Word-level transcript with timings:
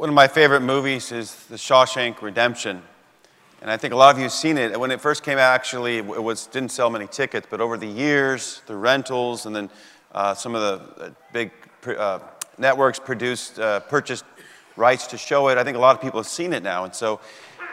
One 0.00 0.08
of 0.08 0.14
my 0.14 0.28
favorite 0.28 0.62
movies 0.62 1.12
is 1.12 1.34
The 1.50 1.56
Shawshank 1.56 2.22
Redemption. 2.22 2.80
And 3.60 3.70
I 3.70 3.76
think 3.76 3.92
a 3.92 3.96
lot 3.98 4.14
of 4.14 4.16
you 4.16 4.22
have 4.22 4.32
seen 4.32 4.56
it. 4.56 4.80
When 4.80 4.90
it 4.90 4.98
first 4.98 5.22
came 5.22 5.36
out, 5.36 5.52
actually, 5.52 5.98
it 5.98 6.06
was, 6.06 6.46
didn't 6.46 6.70
sell 6.70 6.88
many 6.88 7.06
tickets, 7.06 7.46
but 7.50 7.60
over 7.60 7.76
the 7.76 7.86
years, 7.86 8.62
the 8.66 8.76
rentals 8.76 9.44
and 9.44 9.54
then 9.54 9.68
uh, 10.14 10.32
some 10.32 10.54
of 10.54 10.62
the 10.62 11.04
uh, 11.04 11.10
big 11.34 11.50
uh, 11.86 12.20
networks 12.56 12.98
produced, 12.98 13.58
uh, 13.58 13.80
purchased 13.80 14.24
rights 14.74 15.06
to 15.08 15.18
show 15.18 15.48
it. 15.48 15.58
I 15.58 15.64
think 15.64 15.76
a 15.76 15.80
lot 15.80 15.94
of 15.96 16.00
people 16.00 16.18
have 16.18 16.26
seen 16.26 16.54
it 16.54 16.62
now. 16.62 16.84
And 16.84 16.94
so 16.94 17.20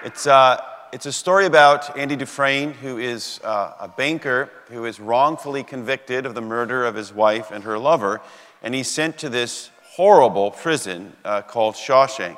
it's, 0.04 0.28
uh, 0.28 0.60
it's 0.92 1.06
a 1.06 1.14
story 1.14 1.46
about 1.46 1.98
Andy 1.98 2.18
Dufresne, 2.18 2.74
who 2.74 2.98
is 2.98 3.40
uh, 3.46 3.76
a 3.80 3.88
banker 3.88 4.50
who 4.68 4.84
is 4.84 5.00
wrongfully 5.00 5.64
convicted 5.64 6.26
of 6.26 6.36
the 6.36 6.42
murder 6.42 6.84
of 6.84 6.94
his 6.94 7.14
wife 7.14 7.52
and 7.52 7.64
her 7.64 7.80
lover. 7.80 8.20
And 8.62 8.76
he's 8.76 8.92
sent 8.92 9.18
to 9.20 9.30
this 9.30 9.70
horrible 9.98 10.52
prison 10.52 11.12
uh, 11.26 11.42
called 11.42 11.74
Shawshank. 11.74 12.38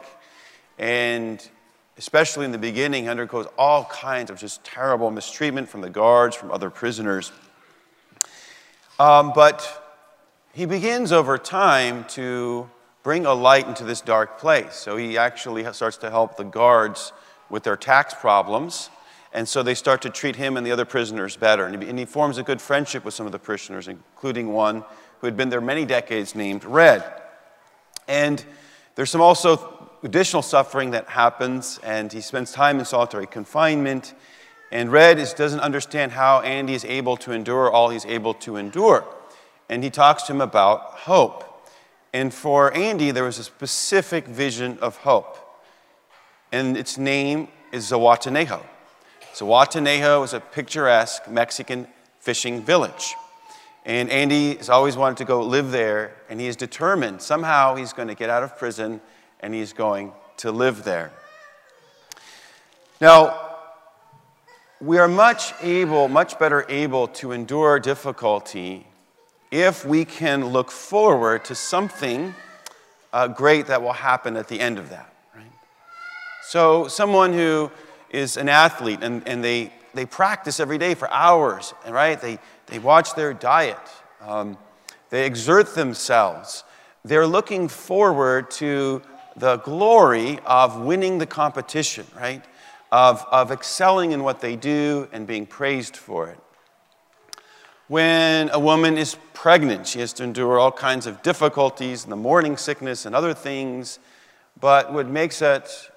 And 0.78 1.46
especially 1.98 2.46
in 2.46 2.54
the 2.54 2.58
beginning, 2.58 3.04
he 3.04 3.10
undergoes 3.10 3.48
all 3.58 3.84
kinds 3.84 4.32
of 4.32 4.38
just 4.38 4.64
terrible 4.64 5.12
mistreatment 5.12 5.68
from 5.68 5.82
the 5.82 5.90
guards, 5.90 6.38
from 6.38 6.52
other 6.52 6.70
prisoners. 6.70 7.34
Um, 8.98 9.34
but 9.36 9.60
he 10.54 10.66
begins 10.66 11.12
over 11.12 11.38
time 11.38 12.06
to 12.12 12.70
bring 13.04 13.26
a 13.26 13.34
light 13.34 13.68
into 13.68 13.84
this 13.84 14.00
dark 14.00 14.40
place. 14.40 14.76
So 14.76 14.96
he 14.96 15.18
actually 15.18 15.70
starts 15.74 15.98
to 15.98 16.10
help 16.10 16.38
the 16.38 16.46
guards 16.46 17.12
with 17.50 17.64
their 17.64 17.76
tax 17.76 18.14
problems. 18.14 18.90
And 19.34 19.46
so 19.46 19.64
they 19.64 19.76
start 19.76 20.02
to 20.04 20.10
treat 20.10 20.38
him 20.38 20.56
and 20.56 20.66
the 20.66 20.72
other 20.72 20.86
prisoners 20.86 21.36
better. 21.36 21.66
And 21.66 21.84
he, 21.84 21.90
and 21.90 22.00
he 22.00 22.06
forms 22.06 22.38
a 22.38 22.44
good 22.44 22.62
friendship 22.62 23.04
with 23.04 23.14
some 23.14 23.26
of 23.26 23.34
the 23.34 23.40
prisoners, 23.40 23.90
including 23.90 24.54
one 24.54 24.86
who 25.20 25.28
had 25.28 25.36
been 25.36 25.50
there 25.50 25.60
many 25.60 25.84
decades 25.84 26.36
named 26.36 26.64
Red. 26.64 27.19
And 28.10 28.44
there's 28.96 29.12
some 29.12 29.22
also 29.22 29.90
additional 30.04 30.42
suffering 30.42 30.92
that 30.92 31.08
happens, 31.08 31.80
and 31.84 32.12
he 32.12 32.20
spends 32.20 32.52
time 32.52 32.80
in 32.80 32.86
solitary 32.86 33.28
confinement. 33.28 34.14
And 34.72 34.92
Red 34.92 35.20
is, 35.20 35.32
doesn't 35.34 35.60
understand 35.60 36.12
how 36.12 36.42
Andy 36.42 36.74
is 36.74 36.84
able 36.84 37.16
to 37.18 37.32
endure 37.32 37.72
all 37.72 37.90
he's 37.90 38.06
able 38.06 38.34
to 38.36 38.58
endure. 38.58 39.06
And 39.70 39.84
he 39.84 39.92
talks 39.92 40.24
to 40.24 40.34
him 40.34 40.42
about 40.42 40.82
hope. 40.82 41.46
And 42.12 42.34
for 42.34 42.76
Andy, 42.76 43.12
there 43.12 43.24
was 43.24 43.38
a 43.38 43.44
specific 43.44 44.26
vision 44.26 44.80
of 44.82 44.98
hope. 44.98 45.38
And 46.52 46.76
its 46.76 46.98
name 46.98 47.50
is 47.72 47.92
Zihuatanejo. 47.92 48.64
Zihuatanejo 49.36 50.24
is 50.26 50.34
a 50.34 50.40
picturesque 50.40 51.30
Mexican 51.30 51.88
fishing 52.20 52.64
village. 52.64 53.14
And 53.86 54.10
Andy 54.10 54.56
has 54.56 54.70
always 54.70 54.98
wanted 54.98 55.18
to 55.18 55.26
go 55.26 55.42
live 55.42 55.72
there, 55.72 56.16
and 56.30 56.40
he 56.40 56.48
is 56.48 56.56
determined 56.56 57.22
somehow 57.22 57.76
he's 57.76 57.94
going 57.94 58.08
to 58.08 58.16
get 58.16 58.30
out 58.30 58.44
of 58.44 58.58
prison 58.58 59.02
and 59.40 59.54
he's 59.54 59.74
going 59.74 60.12
to 60.38 60.52
live 60.52 60.84
there. 60.84 61.12
Now, 63.02 63.50
we 64.82 64.98
are 64.98 65.08
much 65.08 65.54
able, 65.62 66.08
much 66.08 66.40
better 66.40 66.66
able 66.70 67.08
to 67.08 67.32
endure 67.32 67.80
difficulty 67.80 68.86
if 69.52 69.86
we 69.86 70.06
can 70.06 70.48
look 70.48 70.72
forward 70.72 71.46
to 71.46 71.56
something 71.56 72.34
uh, 73.12 73.28
great 73.28 73.68
that 73.68 73.82
will 73.82 73.94
happen 73.94 74.38
at 74.38 74.48
the 74.48 74.60
end 74.60 74.78
of 74.78 74.90
that. 74.90 75.14
Right? 75.36 75.52
So, 76.44 76.88
someone 76.88 77.34
who 77.34 77.72
is 78.10 78.38
an 78.38 78.50
athlete 78.50 79.00
and, 79.02 79.28
and 79.28 79.44
they, 79.44 79.74
they 79.94 80.06
practice 80.06 80.60
every 80.60 80.78
day 80.78 80.94
for 80.94 81.10
hours, 81.12 81.74
right? 81.88 82.20
They, 82.20 82.40
they 82.68 82.80
watch 82.80 83.16
their 83.16 83.34
diet, 83.34 83.80
um, 84.22 84.58
they 85.10 85.26
exert 85.26 85.76
themselves. 85.76 86.64
They're 87.06 87.28
looking 87.28 87.68
forward 87.68 88.52
to 88.52 89.02
the 89.36 89.58
glory 89.58 90.40
of 90.46 90.82
winning 90.82 91.18
the 91.18 91.26
competition, 91.26 92.06
right? 92.16 92.44
Of, 92.92 93.26
of 93.32 93.52
excelling 93.52 94.12
in 94.12 94.24
what 94.24 94.42
they 94.42 94.56
do 94.56 95.08
and 95.12 95.26
being 95.26 95.46
praised 95.46 95.96
for 95.96 96.30
it. 96.30 96.40
When 97.88 98.50
a 98.52 98.60
woman 98.60 98.98
is 98.98 99.16
pregnant, 99.34 99.88
she 99.88 100.00
has 100.00 100.14
to 100.14 100.24
endure 100.24 100.60
all 100.60 100.72
kinds 100.72 101.08
of 101.08 101.24
difficulties 101.24 102.04
and 102.04 102.12
the 102.12 102.18
morning 102.18 102.58
sickness 102.58 103.06
and 103.06 103.16
other 103.16 103.34
things. 103.34 103.98
But 104.60 104.94
what 104.94 105.08
makes 105.08 105.42
it 105.42 105.90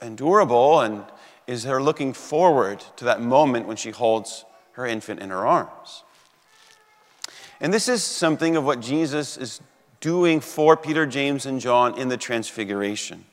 endurable 0.00 0.80
and 0.80 1.04
is 1.50 1.64
her 1.64 1.82
looking 1.82 2.12
forward 2.12 2.78
to 2.94 3.04
that 3.04 3.20
moment 3.20 3.66
when 3.66 3.76
she 3.76 3.90
holds 3.90 4.44
her 4.74 4.86
infant 4.86 5.18
in 5.18 5.30
her 5.30 5.44
arms. 5.44 6.04
And 7.60 7.74
this 7.74 7.88
is 7.88 8.04
something 8.04 8.54
of 8.54 8.64
what 8.64 8.78
Jesus 8.78 9.36
is 9.36 9.60
doing 9.98 10.38
for 10.38 10.76
Peter, 10.76 11.06
James, 11.06 11.46
and 11.46 11.60
John 11.60 11.98
in 11.98 12.06
the 12.06 12.16
Transfiguration. 12.16 13.24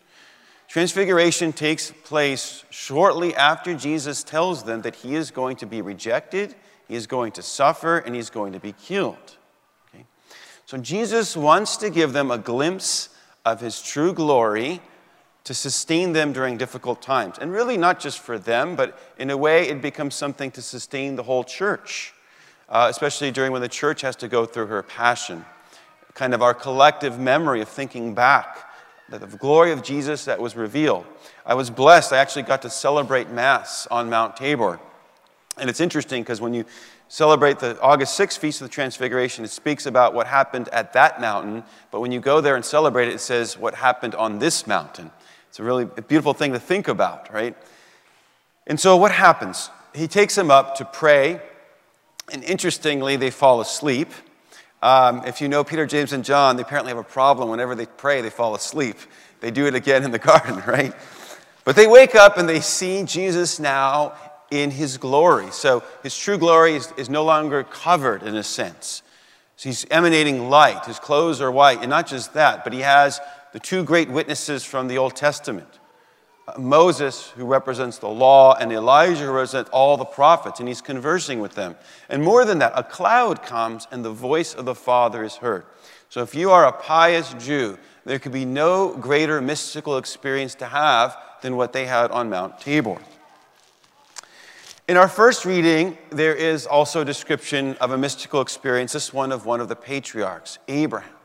Transfiguration 0.67 1.53
takes 1.53 1.91
place 1.91 2.65
shortly 2.71 3.35
after 3.35 3.75
Jesus 3.75 4.23
tells 4.23 4.63
them 4.63 4.81
that 4.81 4.95
he 4.95 5.13
is 5.13 5.29
going 5.29 5.55
to 5.57 5.67
be 5.67 5.83
rejected, 5.83 6.55
he 6.87 6.95
is 6.95 7.05
going 7.05 7.33
to 7.33 7.43
suffer, 7.43 7.99
and 7.99 8.15
he's 8.15 8.31
going 8.31 8.53
to 8.53 8.59
be 8.59 8.71
killed. 8.71 9.37
Okay? 9.93 10.05
So 10.65 10.79
Jesus 10.79 11.37
wants 11.37 11.77
to 11.77 11.91
give 11.91 12.13
them 12.13 12.31
a 12.31 12.39
glimpse 12.39 13.09
of 13.45 13.61
his 13.61 13.79
true 13.79 14.11
glory 14.11 14.81
to 15.47 15.53
sustain 15.53 16.11
them 16.11 16.33
during 16.33 16.57
difficult 16.57 17.01
times. 17.01 17.37
And 17.39 17.53
really, 17.53 17.77
not 17.77 18.01
just 18.01 18.19
for 18.19 18.37
them, 18.37 18.75
but 18.75 18.99
in 19.17 19.29
a 19.29 19.37
way, 19.37 19.69
it 19.69 19.81
becomes 19.81 20.13
something 20.13 20.51
to 20.51 20.61
sustain 20.61 21.15
the 21.15 21.23
whole 21.23 21.45
church, 21.45 22.13
uh, 22.67 22.87
especially 22.89 23.31
during 23.31 23.53
when 23.53 23.61
the 23.61 23.69
church 23.69 24.01
has 24.01 24.17
to 24.17 24.27
go 24.27 24.45
through 24.45 24.65
her 24.65 24.83
passion. 24.83 25.45
Kind 26.13 26.33
of 26.33 26.41
our 26.41 26.53
collective 26.53 27.17
memory 27.17 27.61
of 27.61 27.69
thinking 27.69 28.13
back 28.13 28.69
the 29.07 29.19
glory 29.19 29.71
of 29.71 29.83
Jesus 29.83 30.25
that 30.25 30.37
was 30.37 30.57
revealed. 30.57 31.05
I 31.45 31.53
was 31.53 31.69
blessed. 31.69 32.11
I 32.11 32.17
actually 32.17 32.43
got 32.43 32.61
to 32.63 32.69
celebrate 32.69 33.29
Mass 33.29 33.87
on 33.87 34.09
Mount 34.09 34.35
Tabor. 34.35 34.81
And 35.57 35.69
it's 35.69 35.79
interesting 35.79 36.23
because 36.23 36.41
when 36.41 36.53
you 36.53 36.65
celebrate 37.07 37.59
the 37.59 37.79
August 37.79 38.19
6th 38.19 38.37
Feast 38.37 38.59
of 38.59 38.67
the 38.67 38.73
Transfiguration, 38.73 39.45
it 39.45 39.51
speaks 39.51 39.85
about 39.85 40.13
what 40.13 40.27
happened 40.27 40.67
at 40.73 40.91
that 40.91 41.21
mountain. 41.21 41.63
But 41.89 42.01
when 42.01 42.11
you 42.11 42.19
go 42.19 42.41
there 42.41 42.57
and 42.57 42.65
celebrate 42.65 43.07
it, 43.07 43.13
it 43.13 43.21
says 43.21 43.57
what 43.57 43.75
happened 43.75 44.13
on 44.13 44.39
this 44.39 44.67
mountain. 44.67 45.09
It's 45.49 45.59
a 45.59 45.63
really 45.63 45.85
beautiful 45.85 46.33
thing 46.33 46.53
to 46.53 46.59
think 46.59 46.87
about, 46.87 47.33
right? 47.33 47.55
And 48.65 48.79
so 48.79 48.97
what 48.97 49.11
happens? 49.11 49.69
He 49.93 50.07
takes 50.07 50.35
them 50.35 50.51
up 50.51 50.75
to 50.75 50.85
pray, 50.85 51.41
and 52.31 52.43
interestingly, 52.43 53.15
they 53.15 53.29
fall 53.29 53.61
asleep. 53.61 54.11
Um, 54.83 55.23
if 55.25 55.41
you 55.41 55.47
know 55.47 55.63
Peter, 55.63 55.85
James, 55.85 56.13
and 56.13 56.23
John, 56.23 56.55
they 56.55 56.61
apparently 56.61 56.89
have 56.89 56.99
a 56.99 57.03
problem. 57.03 57.49
Whenever 57.49 57.73
they 57.73 57.85
pray, 57.85 58.21
they 58.21 58.29
fall 58.29 58.53
asleep. 58.53 58.97
They 59.39 59.51
do 59.51 59.65
it 59.65 59.75
again 59.75 60.03
in 60.03 60.11
the 60.11 60.19
garden, 60.31 60.61
right? 60.67 60.93
But 61.63 61.75
they 61.75 61.87
wake 61.87 62.15
up 62.15 62.37
and 62.37 62.47
they 62.47 62.59
see 62.61 63.03
Jesus 63.03 63.59
now 63.59 64.13
in 64.51 64.71
his 64.71 64.97
glory. 64.97 65.51
So 65.51 65.83
his 66.03 66.17
true 66.17 66.37
glory 66.37 66.75
is, 66.75 66.93
is 66.97 67.09
no 67.09 67.23
longer 67.23 67.63
covered 67.63 68.23
in 68.23 68.35
a 68.35 68.43
sense. 68.43 69.01
So 69.57 69.69
he's 69.69 69.85
emanating 69.89 70.49
light. 70.49 70.85
His 70.85 70.99
clothes 70.99 71.41
are 71.41 71.51
white. 71.51 71.79
And 71.81 71.89
not 71.89 72.07
just 72.07 72.33
that, 72.35 72.63
but 72.63 72.73
he 72.73 72.81
has 72.81 73.19
the 73.53 73.59
two 73.59 73.83
great 73.83 74.09
witnesses 74.09 74.63
from 74.63 74.87
the 74.87 74.97
Old 74.97 75.15
Testament 75.15 75.79
uh, 76.47 76.59
Moses, 76.59 77.29
who 77.31 77.45
represents 77.45 77.97
the 77.97 78.07
law, 78.07 78.55
and 78.55 78.71
Elijah, 78.71 79.25
who 79.25 79.31
represents 79.31 79.69
all 79.71 79.97
the 79.97 80.05
prophets, 80.05 80.59
and 80.59 80.67
he's 80.69 80.81
conversing 80.81 81.41
with 81.41 81.55
them. 81.55 81.75
And 82.07 82.23
more 82.23 82.45
than 82.45 82.59
that, 82.59 82.71
a 82.75 82.83
cloud 82.83 83.43
comes 83.43 83.85
and 83.91 84.03
the 84.03 84.11
voice 84.11 84.53
of 84.53 84.63
the 84.63 84.75
Father 84.75 85.23
is 85.23 85.35
heard. 85.35 85.65
So 86.09 86.21
if 86.21 86.33
you 86.33 86.51
are 86.51 86.65
a 86.65 86.71
pious 86.71 87.33
Jew, 87.33 87.77
there 88.05 88.17
could 88.17 88.31
be 88.31 88.45
no 88.45 88.95
greater 88.95 89.41
mystical 89.41 89.97
experience 89.97 90.55
to 90.55 90.67
have 90.67 91.17
than 91.41 91.57
what 91.57 91.73
they 91.73 91.85
had 91.85 92.11
on 92.11 92.29
Mount 92.29 92.59
Tabor. 92.61 92.97
In 94.87 94.95
our 94.95 95.09
first 95.09 95.43
reading, 95.43 95.97
there 96.11 96.33
is 96.33 96.65
also 96.65 97.01
a 97.01 97.05
description 97.05 97.75
of 97.81 97.91
a 97.91 97.97
mystical 97.97 98.39
experience, 98.39 98.93
this 98.93 99.11
one 99.11 99.33
of 99.33 99.45
one 99.45 99.59
of 99.59 99.67
the 99.67 99.75
patriarchs, 99.75 100.59
Abraham. 100.69 101.16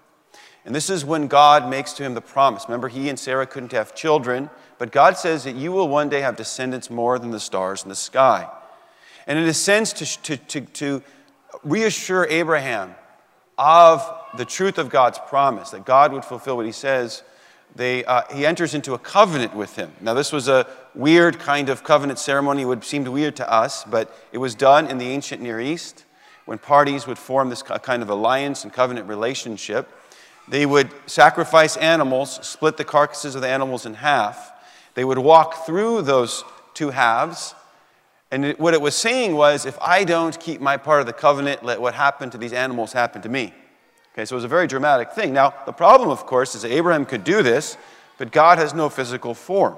And 0.64 0.74
this 0.74 0.88
is 0.90 1.04
when 1.04 1.26
God 1.26 1.68
makes 1.68 1.92
to 1.94 2.04
him 2.04 2.14
the 2.14 2.20
promise. 2.20 2.64
Remember, 2.68 2.88
he 2.88 3.08
and 3.08 3.18
Sarah 3.18 3.46
couldn't 3.46 3.72
have 3.72 3.94
children, 3.94 4.48
but 4.78 4.92
God 4.92 5.16
says 5.16 5.44
that 5.44 5.56
you 5.56 5.72
will 5.72 5.88
one 5.88 6.08
day 6.08 6.20
have 6.20 6.36
descendants 6.36 6.88
more 6.88 7.18
than 7.18 7.30
the 7.30 7.40
stars 7.40 7.82
in 7.82 7.88
the 7.88 7.96
sky. 7.96 8.48
And 9.26 9.38
in 9.38 9.46
a 9.46 9.54
sense, 9.54 9.92
to, 9.94 10.22
to, 10.22 10.36
to, 10.36 10.60
to 10.60 11.02
reassure 11.64 12.26
Abraham 12.28 12.94
of 13.58 14.08
the 14.36 14.44
truth 14.44 14.78
of 14.78 14.88
God's 14.88 15.18
promise, 15.18 15.70
that 15.70 15.84
God 15.84 16.12
would 16.12 16.24
fulfill 16.24 16.56
what 16.56 16.66
he 16.66 16.72
says, 16.72 17.22
they, 17.74 18.04
uh, 18.04 18.22
he 18.34 18.44
enters 18.44 18.74
into 18.74 18.94
a 18.94 18.98
covenant 18.98 19.54
with 19.54 19.76
him. 19.76 19.92
Now, 20.00 20.14
this 20.14 20.32
was 20.32 20.48
a 20.48 20.66
weird 20.94 21.38
kind 21.38 21.68
of 21.68 21.82
covenant 21.82 22.18
ceremony. 22.18 22.62
It 22.62 22.66
would 22.66 22.84
seem 22.84 23.04
weird 23.04 23.36
to 23.36 23.50
us, 23.50 23.84
but 23.84 24.14
it 24.30 24.38
was 24.38 24.54
done 24.54 24.88
in 24.88 24.98
the 24.98 25.06
ancient 25.06 25.40
Near 25.40 25.60
East 25.60 26.04
when 26.44 26.58
parties 26.58 27.06
would 27.06 27.18
form 27.18 27.48
this 27.48 27.62
kind 27.62 28.02
of 28.02 28.10
alliance 28.10 28.64
and 28.64 28.72
covenant 28.72 29.08
relationship. 29.08 29.88
They 30.48 30.66
would 30.66 30.90
sacrifice 31.06 31.76
animals, 31.76 32.46
split 32.46 32.76
the 32.76 32.84
carcasses 32.84 33.34
of 33.34 33.42
the 33.42 33.48
animals 33.48 33.86
in 33.86 33.94
half. 33.94 34.52
They 34.94 35.04
would 35.04 35.18
walk 35.18 35.66
through 35.66 36.02
those 36.02 36.44
two 36.74 36.90
halves. 36.90 37.54
And 38.30 38.44
it, 38.44 38.60
what 38.60 38.74
it 38.74 38.80
was 38.80 38.94
saying 38.94 39.34
was 39.34 39.66
if 39.66 39.78
I 39.80 40.04
don't 40.04 40.38
keep 40.38 40.60
my 40.60 40.76
part 40.76 41.00
of 41.00 41.06
the 41.06 41.12
covenant, 41.12 41.64
let 41.64 41.80
what 41.80 41.94
happened 41.94 42.32
to 42.32 42.38
these 42.38 42.52
animals 42.52 42.92
happen 42.92 43.22
to 43.22 43.28
me. 43.28 43.54
Okay, 44.12 44.24
so 44.24 44.34
it 44.34 44.38
was 44.38 44.44
a 44.44 44.48
very 44.48 44.66
dramatic 44.66 45.12
thing. 45.12 45.32
Now, 45.32 45.54
the 45.64 45.72
problem, 45.72 46.10
of 46.10 46.26
course, 46.26 46.54
is 46.54 46.62
that 46.62 46.72
Abraham 46.72 47.06
could 47.06 47.24
do 47.24 47.42
this, 47.42 47.78
but 48.18 48.30
God 48.30 48.58
has 48.58 48.74
no 48.74 48.88
physical 48.88 49.34
form. 49.34 49.76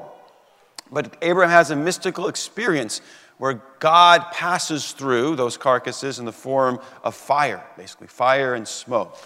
But 0.90 1.16
Abraham 1.22 1.50
has 1.50 1.70
a 1.70 1.76
mystical 1.76 2.28
experience 2.28 3.00
where 3.38 3.60
God 3.80 4.22
passes 4.32 4.92
through 4.92 5.36
those 5.36 5.56
carcasses 5.56 6.18
in 6.18 6.24
the 6.24 6.32
form 6.32 6.80
of 7.02 7.14
fire, 7.14 7.64
basically, 7.76 8.06
fire 8.06 8.54
and 8.54 8.66
smoke. 8.66 9.16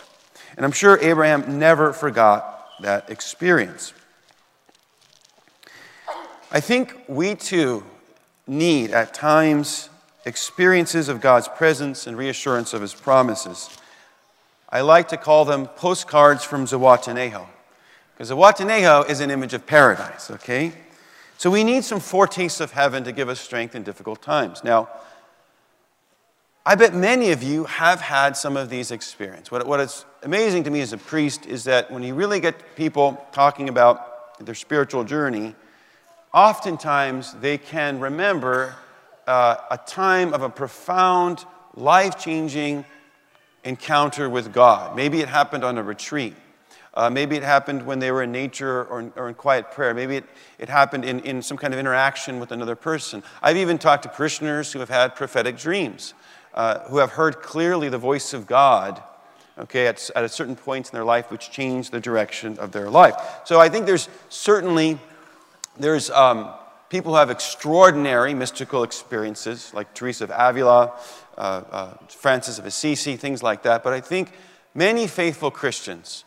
And 0.57 0.65
I'm 0.65 0.73
sure 0.73 0.99
Abraham 1.01 1.59
never 1.59 1.93
forgot 1.93 2.71
that 2.81 3.11
experience. 3.11 3.93
I 6.51 6.61
think 6.61 6.95
we 7.09 7.35
too 7.35 7.85
need 8.47 8.91
at 8.91 9.13
times 9.13 9.91
experiences 10.25 11.09
of 11.09 11.21
God's 11.21 11.49
presence 11.49 12.07
and 12.07 12.17
reassurance 12.17 12.73
of 12.73 12.81
his 12.81 12.95
promises. 12.95 13.69
I 14.71 14.81
like 14.81 15.09
to 15.09 15.17
call 15.17 15.45
them 15.45 15.67
postcards 15.67 16.45
from 16.45 16.67
Zihuatanejo, 16.67 17.47
because 18.15 18.31
Zihuatanejo 18.31 19.09
is 19.09 19.21
an 19.21 19.31
image 19.31 19.55
of 19.55 19.67
paradise, 19.67 20.31
okay? 20.31 20.73
So 21.39 21.51
we 21.51 21.65
need 21.65 21.85
some 21.85 22.01
foretastes 22.01 22.61
of 22.61 22.73
heaven 22.73 23.05
to 23.05 23.13
give 23.13 23.29
us 23.29 23.41
strength 23.41 23.75
in 23.75 23.83
difficult 23.83 24.21
times. 24.23 24.65
Now, 24.65 24.89
I 26.67 26.75
bet 26.75 26.95
many 26.95 27.31
of 27.31 27.43
you 27.43 27.65
have 27.65 28.01
had 28.01 28.37
some 28.37 28.57
of 28.57 28.69
these 28.69 28.91
experiences. 28.91 29.51
What, 29.51 29.67
what 29.67 29.81
is 29.81 30.05
amazing 30.23 30.65
to 30.65 30.71
me 30.71 30.81
as 30.81 30.93
a 30.93 30.99
priest 30.99 31.47
is 31.47 31.65
that 31.65 31.91
when 31.91 32.03
you 32.03 32.15
really 32.15 32.41
get 32.41 32.77
people 32.77 33.25
talking 33.33 33.69
about 33.69 34.45
their 34.45 34.55
spiritual 34.55 35.05
journey, 35.05 35.55
oftentimes 36.33 37.35
they 37.35 37.59
can 37.59 38.01
remember 38.01 38.75
uh, 39.27 39.57
a 39.71 39.79
time 39.79 40.33
of 40.33 40.43
a 40.43 40.49
profound, 40.49 41.45
life 41.75 42.19
changing 42.19 42.85
encounter 43.65 44.29
with 44.29 44.53
God. 44.53 44.97
Maybe 44.97 45.21
it 45.21 45.29
happened 45.29 45.65
on 45.65 45.79
a 45.79 45.83
retreat. 45.83 46.35
Uh, 46.95 47.09
maybe 47.11 47.37
it 47.37 47.43
happened 47.43 47.85
when 47.87 47.99
they 48.01 48.11
were 48.11 48.23
in 48.23 48.33
nature 48.33 48.85
or, 48.85 49.13
or 49.15 49.29
in 49.29 49.35
quiet 49.35 49.71
prayer. 49.71 49.95
Maybe 49.95 50.17
it, 50.17 50.25
it 50.59 50.69
happened 50.69 51.05
in, 51.05 51.21
in 51.21 51.43
some 51.43 51.57
kind 51.57 51.73
of 51.73 51.79
interaction 51.79 52.41
with 52.41 52.51
another 52.51 52.75
person. 52.75 53.23
I've 53.41 53.57
even 53.57 53.79
talked 53.79 54.03
to 54.05 54.09
parishioners 54.09 54.73
who 54.73 54.81
have 54.81 54.89
had 54.89 55.15
prophetic 55.15 55.59
dreams, 55.59 56.15
uh, 56.55 56.81
who 56.89 56.99
have 56.99 57.11
heard 57.11 57.41
clearly 57.41 57.89
the 57.89 57.99
voice 57.99 58.33
of 58.33 58.47
God, 58.47 59.03
okay, 59.59 59.87
at, 59.87 60.11
at 60.15 60.25
a 60.25 60.29
certain 60.29 60.57
point 60.57 60.89
in 60.89 60.93
their 60.93 61.05
life, 61.05 61.31
which 61.31 61.51
changed 61.51 61.93
the 61.93 62.01
direction 62.01 62.59
of 62.59 62.73
their 62.73 62.89
life. 62.89 63.15
So 63.45 63.61
I 63.61 63.69
think 63.69 63.87
there's 63.87 64.09
certainly, 64.29 64.99
there's 65.79 66.11
um, 66.11 66.51
people 66.89 67.13
who 67.13 67.19
have 67.19 67.31
extraordinary 67.31 68.35
mystical 68.35 68.83
experiences, 68.83 69.73
like 69.75 69.93
Teresa 69.95 70.25
of 70.25 70.33
Avila, 70.35 70.93
uh, 71.37 71.63
uh, 71.71 71.95
Francis 72.09 72.59
of 72.59 72.67
Assisi, 72.67 73.17
things 73.17 73.43
like 73.43 73.63
that. 73.63 73.83
But 73.83 73.93
I 73.93 74.01
think 74.01 74.33
many 74.75 75.07
faithful 75.07 75.51
Christians 75.51 76.25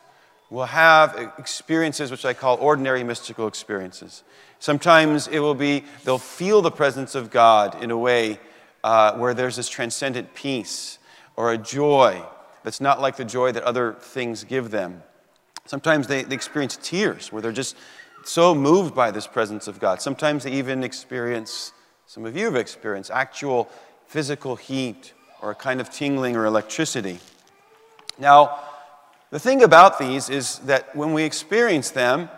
will 0.49 0.65
have 0.65 1.33
experiences 1.37 2.11
which 2.11 2.25
I 2.25 2.33
call 2.33 2.57
ordinary 2.57 3.03
mystical 3.03 3.47
experiences. 3.47 4.23
Sometimes 4.59 5.27
it 5.27 5.39
will 5.39 5.55
be, 5.55 5.85
they'll 6.03 6.17
feel 6.17 6.61
the 6.61 6.71
presence 6.71 7.15
of 7.15 7.31
God 7.31 7.81
in 7.81 7.89
a 7.89 7.97
way 7.97 8.39
uh, 8.83 9.13
where 9.13 9.33
there's 9.33 9.55
this 9.55 9.69
transcendent 9.69 10.35
peace 10.35 10.99
or 11.35 11.53
a 11.53 11.57
joy 11.57 12.21
that's 12.63 12.81
not 12.81 13.01
like 13.01 13.17
the 13.17 13.25
joy 13.25 13.51
that 13.51 13.63
other 13.63 13.93
things 13.93 14.43
give 14.43 14.71
them. 14.71 15.03
Sometimes 15.65 16.07
they, 16.07 16.23
they 16.23 16.35
experience 16.35 16.77
tears 16.81 17.31
where 17.31 17.41
they're 17.41 17.51
just 17.51 17.75
so 18.23 18.53
moved 18.53 18.93
by 18.93 19.11
this 19.11 19.27
presence 19.27 19.67
of 19.67 19.79
God. 19.79 20.01
Sometimes 20.01 20.43
they 20.43 20.51
even 20.51 20.83
experience, 20.83 21.71
some 22.07 22.25
of 22.25 22.35
you 22.35 22.45
have 22.45 22.55
experienced, 22.55 23.11
actual 23.11 23.69
physical 24.07 24.55
heat 24.55 25.13
or 25.41 25.51
a 25.51 25.55
kind 25.55 25.81
of 25.81 25.89
tingling 25.89 26.35
or 26.35 26.45
electricity. 26.45 27.19
Now, 28.19 28.59
the 29.31 29.39
thing 29.39 29.63
about 29.63 29.97
these 29.97 30.29
is 30.29 30.59
that 30.59 30.95
when 30.95 31.13
we 31.13 31.23
experience 31.23 31.89
them, 31.91 32.29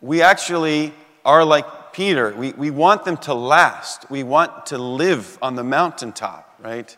we 0.00 0.20
actually 0.20 0.92
are 1.24 1.44
like 1.44 1.92
Peter. 1.94 2.34
We, 2.34 2.52
we 2.52 2.70
want 2.70 3.04
them 3.04 3.16
to 3.18 3.34
last. 3.34 4.10
We 4.10 4.22
want 4.22 4.66
to 4.66 4.78
live 4.78 5.38
on 5.40 5.54
the 5.54 5.64
mountaintop, 5.64 6.60
right? 6.60 6.94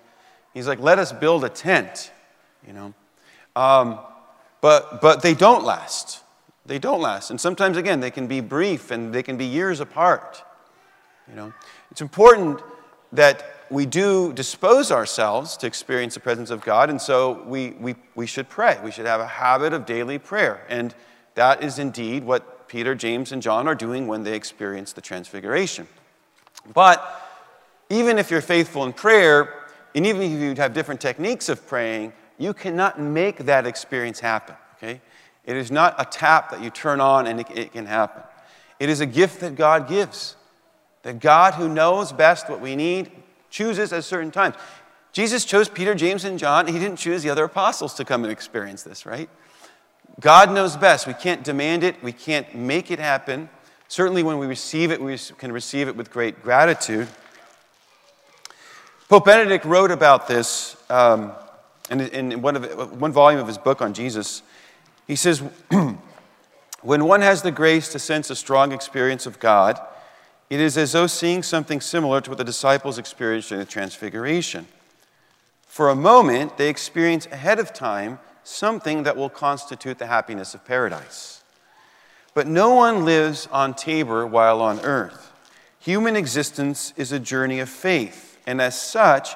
He's 0.53 0.67
like, 0.67 0.81
let 0.81 0.99
us 0.99 1.13
build 1.13 1.45
a 1.45 1.49
tent, 1.49 2.11
you 2.67 2.73
know. 2.73 2.95
Um, 3.55 3.99
but, 4.61 5.01
but 5.01 5.23
they 5.23 5.35
don't 5.35 5.65
last. 5.65 6.23
They 6.67 6.79
don't 6.79 7.01
last. 7.01 7.31
And 7.31 7.41
sometimes, 7.41 7.77
again, 7.77 8.01
they 8.01 8.11
can 8.11 8.27
be 8.27 8.41
brief 8.41 8.91
and 8.91 9.13
they 9.13 9.23
can 9.23 9.37
be 9.37 9.45
years 9.45 9.81
apart. 9.81 10.43
You 11.29 11.37
know, 11.37 11.53
it's 11.91 12.01
important 12.01 12.61
that 13.13 13.57
we 13.71 13.87
do 13.87 14.33
dispose 14.33 14.93
ourselves 14.93 15.57
to 15.59 15.67
experience 15.67 16.15
the 16.15 16.21
presence 16.21 16.51
of 16.51 16.63
God, 16.63 16.89
and 16.89 17.01
so 17.01 17.43
we, 17.47 17.71
we, 17.81 17.97
we 18.15 18.27
should 18.27 18.49
pray. 18.49 18.79
We 18.85 18.91
should 18.91 19.07
have 19.07 19.21
a 19.21 19.27
habit 19.27 19.73
of 19.73 19.87
daily 19.87 20.19
prayer. 20.19 20.65
And 20.69 20.95
that 21.35 21.63
is 21.63 21.79
indeed 21.79 22.25
what 22.25 22.69
Peter, 22.69 22.95
James, 22.95 23.33
and 23.33 23.43
John 23.43 23.67
are 23.67 23.75
doing 23.75 24.07
when 24.07 24.23
they 24.23 24.35
experience 24.35 24.93
the 24.93 25.01
transfiguration. 25.01 25.89
But 26.75 27.23
even 27.91 28.19
if 28.19 28.31
you're 28.31 28.41
faithful 28.41 28.85
in 28.85 28.93
prayer, 28.93 29.67
and 29.95 30.07
even 30.07 30.23
if 30.23 30.41
you 30.41 30.55
have 30.57 30.73
different 30.73 31.01
techniques 31.01 31.49
of 31.49 31.67
praying, 31.67 32.13
you 32.39 32.55
cannot 32.55 33.01
make 33.01 33.39
that 33.39 33.67
experience 33.67 34.21
happen, 34.21 34.57
okay? 34.77 35.01
It 35.45 35.57
is 35.57 35.71
not 35.71 35.95
a 35.99 36.05
tap 36.05 36.51
that 36.51 36.63
you 36.63 36.71
turn 36.71 37.01
on 37.01 37.27
and 37.27 37.41
it, 37.41 37.47
it 37.55 37.73
can 37.73 37.87
happen. 37.87 38.23
It 38.79 38.89
is 38.89 39.01
a 39.01 39.07
gift 39.07 39.41
that 39.41 39.55
God 39.55 39.89
gives. 39.89 40.37
That 41.03 41.21
God, 41.21 41.55
who 41.55 41.69
knows 41.69 42.13
best 42.13 42.51
what 42.51 42.61
we 42.61 42.75
need, 42.77 43.11
chooses 43.49 43.93
at 43.93 44.05
certain 44.05 44.31
times. 44.31 44.57
Jesus 45.13 45.45
chose 45.45 45.69
Peter, 45.69 45.95
James, 45.95 46.25
and 46.25 46.39
John. 46.39 46.67
He 46.67 46.79
didn't 46.79 46.97
choose 46.97 47.23
the 47.23 47.31
other 47.31 47.45
apostles 47.45 47.95
to 47.95 48.05
come 48.05 48.25
and 48.25 48.33
experience 48.33 48.83
this, 48.83 49.07
right? 49.07 49.31
God 50.21 50.53
knows 50.53 50.77
best. 50.77 51.07
We 51.07 51.15
can't 51.15 51.45
demand 51.45 51.85
it, 51.85 52.03
we 52.03 52.13
can't 52.13 52.55
make 52.55 52.91
it 52.91 52.99
happen. 52.99 53.49
Certainly, 53.89 54.25
when 54.25 54.39
we 54.39 54.47
receive 54.47 54.91
it, 54.91 55.01
we 55.01 55.17
can 55.39 55.53
receive 55.53 55.89
it 55.89 55.97
with 55.97 56.11
great 56.11 56.43
gratitude. 56.43 57.09
Pope 59.09 59.25
Benedict 59.25 59.65
wrote 59.65 59.93
about 59.93 60.27
this 60.27 60.77
um, 60.91 61.33
in, 61.91 62.01
in 62.01 62.43
one, 62.43 62.57
of, 62.57 63.01
one 63.01 63.13
volume 63.13 63.41
of 63.41 63.47
his 63.47 63.59
book 63.59 63.81
on 63.81 63.95
Jesus. 63.95 64.43
He 65.07 65.17
says, 65.17 65.43
When 66.83 67.05
one 67.05 67.21
has 67.23 67.43
the 67.43 67.51
grace 67.51 67.89
to 67.93 67.99
sense 67.99 68.31
a 68.31 68.37
strong 68.37 68.73
experience 68.73 69.27
of 69.27 69.39
God, 69.39 69.81
it 70.49 70.61
is 70.61 70.79
as 70.79 70.93
though 70.93 71.07
seeing 71.07 71.43
something 71.43 71.81
similar 71.81 72.21
to 72.21 72.31
what 72.31 72.39
the 72.39 72.45
disciples 72.45 72.99
experienced 72.99 73.51
in 73.51 73.59
the 73.59 73.65
Transfiguration. 73.65 74.67
For 75.67 75.89
a 75.91 75.97
moment, 75.97 76.57
they 76.57 76.69
experience 76.69 77.27
ahead 77.27 77.59
of 77.59 77.73
time 77.73 78.19
something 78.45 79.03
that 79.03 79.17
will 79.17 79.29
constitute 79.29 79.99
the 79.99 80.07
happiness 80.07 80.55
of 80.55 80.65
paradise. 80.65 81.43
But 82.35 82.47
no 82.47 82.75
one 82.75 83.05
lives 83.05 83.49
on 83.51 83.75
Tabor 83.75 84.27
while 84.27 84.63
on 84.63 84.81
earth. 84.81 85.33
Human 85.81 86.17
existence 86.17 86.93
is 86.97 87.13
a 87.13 87.19
journey 87.19 87.61
of 87.61 87.69
faith, 87.69 88.39
and 88.47 88.61
as 88.61 88.81
such, 88.81 89.35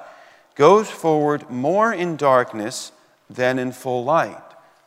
goes 0.55 0.91
forward 0.91 1.49
more 1.51 1.93
in 1.93 2.17
darkness 2.17 2.93
than 3.29 3.59
in 3.59 3.73
full 3.73 4.05
light, 4.05 4.43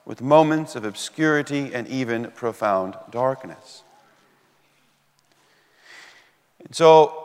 with 0.05 0.21
moments 0.21 0.75
of 0.75 0.83
obscurity 0.83 1.73
and 1.73 1.87
even 1.87 2.31
profound 2.31 2.95
darkness. 3.09 3.83
And 6.59 6.75
So, 6.75 7.19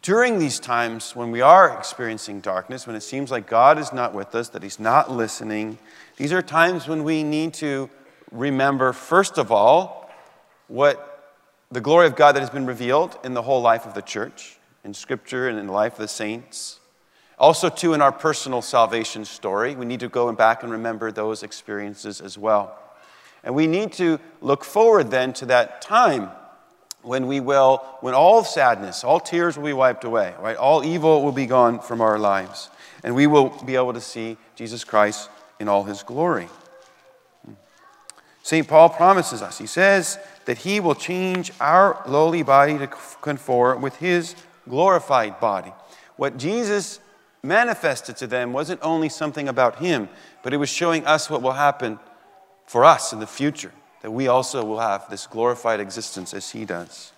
during 0.00 0.38
these 0.38 0.58
times 0.58 1.14
when 1.14 1.30
we 1.30 1.42
are 1.42 1.76
experiencing 1.76 2.40
darkness, 2.40 2.86
when 2.86 2.96
it 2.96 3.02
seems 3.02 3.30
like 3.30 3.46
God 3.46 3.78
is 3.78 3.92
not 3.92 4.14
with 4.14 4.34
us, 4.34 4.48
that 4.50 4.62
He's 4.62 4.80
not 4.80 5.10
listening, 5.10 5.78
these 6.16 6.32
are 6.32 6.40
times 6.40 6.88
when 6.88 7.04
we 7.04 7.22
need 7.22 7.52
to 7.54 7.90
remember, 8.30 8.92
first 8.92 9.38
of 9.38 9.52
all, 9.52 10.10
what 10.68 11.34
the 11.70 11.80
glory 11.80 12.06
of 12.06 12.16
God 12.16 12.32
that 12.32 12.40
has 12.40 12.50
been 12.50 12.66
revealed 12.66 13.18
in 13.24 13.34
the 13.34 13.42
whole 13.42 13.60
life 13.60 13.86
of 13.86 13.94
the 13.94 14.02
church, 14.02 14.58
in 14.84 14.94
Scripture 14.94 15.48
and 15.48 15.58
in 15.58 15.66
the 15.66 15.72
life 15.72 15.94
of 15.94 15.98
the 15.98 16.08
saints. 16.08 16.80
Also, 17.42 17.68
too, 17.68 17.92
in 17.92 18.00
our 18.00 18.12
personal 18.12 18.62
salvation 18.62 19.24
story, 19.24 19.74
we 19.74 19.84
need 19.84 19.98
to 19.98 20.08
go 20.08 20.30
back 20.32 20.62
and 20.62 20.70
remember 20.70 21.10
those 21.10 21.42
experiences 21.42 22.20
as 22.20 22.38
well. 22.38 22.78
And 23.42 23.52
we 23.52 23.66
need 23.66 23.92
to 23.94 24.20
look 24.40 24.62
forward 24.62 25.10
then 25.10 25.32
to 25.32 25.46
that 25.46 25.82
time 25.82 26.30
when 27.02 27.26
we 27.26 27.40
will, 27.40 27.78
when 28.00 28.14
all 28.14 28.44
sadness, 28.44 29.02
all 29.02 29.18
tears 29.18 29.56
will 29.56 29.64
be 29.64 29.72
wiped 29.72 30.04
away, 30.04 30.34
right? 30.40 30.56
All 30.56 30.84
evil 30.84 31.24
will 31.24 31.32
be 31.32 31.46
gone 31.46 31.80
from 31.80 32.00
our 32.00 32.16
lives. 32.16 32.70
And 33.02 33.16
we 33.16 33.26
will 33.26 33.48
be 33.64 33.74
able 33.74 33.94
to 33.94 34.00
see 34.00 34.36
Jesus 34.54 34.84
Christ 34.84 35.28
in 35.58 35.68
all 35.68 35.82
his 35.82 36.04
glory. 36.04 36.48
St. 38.44 38.68
Paul 38.68 38.88
promises 38.88 39.42
us, 39.42 39.58
he 39.58 39.66
says 39.66 40.16
that 40.44 40.58
he 40.58 40.78
will 40.78 40.94
change 40.94 41.50
our 41.60 42.00
lowly 42.06 42.44
body 42.44 42.78
to 42.78 42.86
conform 42.86 43.82
with 43.82 43.96
his 43.96 44.36
glorified 44.68 45.40
body. 45.40 45.72
What 46.14 46.36
Jesus 46.36 47.00
manifested 47.42 48.16
to 48.18 48.26
them 48.26 48.52
wasn't 48.52 48.80
only 48.82 49.08
something 49.08 49.48
about 49.48 49.76
him, 49.76 50.08
but 50.42 50.52
it 50.54 50.58
was 50.58 50.68
showing 50.68 51.04
us 51.06 51.28
what 51.28 51.42
will 51.42 51.52
happen 51.52 51.98
for 52.66 52.84
us 52.84 53.12
in 53.12 53.20
the 53.20 53.26
future 53.26 53.72
that 54.02 54.10
we 54.10 54.26
also 54.26 54.64
will 54.64 54.80
have 54.80 55.08
this 55.08 55.26
glorified 55.26 55.80
existence 55.80 56.34
as 56.34 56.50
He 56.50 56.64
does. 56.64 57.12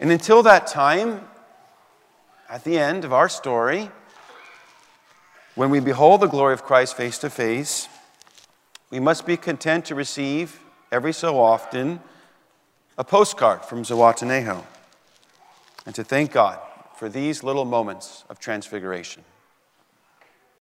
And 0.00 0.10
until 0.10 0.42
that 0.42 0.66
time, 0.66 1.28
at 2.48 2.64
the 2.64 2.78
end 2.78 3.04
of 3.04 3.12
our 3.12 3.28
story, 3.28 3.90
when 5.54 5.70
we 5.70 5.78
behold 5.78 6.22
the 6.22 6.26
glory 6.26 6.54
of 6.54 6.62
Christ 6.62 6.96
face 6.96 7.18
to 7.18 7.28
face, 7.28 7.86
we 8.90 8.98
must 8.98 9.26
be 9.26 9.36
content 9.36 9.84
to 9.86 9.94
receive 9.94 10.58
every 10.90 11.12
so 11.12 11.38
often 11.38 12.00
a 12.96 13.04
postcard 13.04 13.62
from 13.62 13.82
Zihuatanejo 13.82 14.64
and 15.84 15.94
to 15.94 16.02
thank 16.02 16.32
God 16.32 16.58
for 17.00 17.08
these 17.08 17.42
little 17.42 17.64
moments 17.64 18.24
of 18.28 18.38
transfiguration. 18.38 19.24